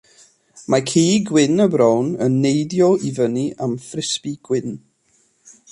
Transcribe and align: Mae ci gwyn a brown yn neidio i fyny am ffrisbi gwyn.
Mae 0.73 0.83
ci 0.91 1.03
gwyn 1.27 1.61
a 1.65 1.67
brown 1.75 2.09
yn 2.27 2.41
neidio 2.47 2.89
i 3.09 3.13
fyny 3.19 3.45
am 3.67 3.79
ffrisbi 3.87 4.35
gwyn. 4.49 4.75